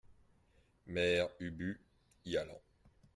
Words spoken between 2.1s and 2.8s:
y allant.